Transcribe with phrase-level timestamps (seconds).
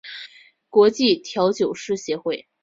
[0.67, 2.47] 国际调酒师协会